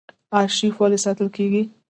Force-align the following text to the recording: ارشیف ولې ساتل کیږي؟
ارشیف 0.39 0.75
ولې 0.79 0.99
ساتل 1.05 1.27
کیږي؟ 1.35 1.61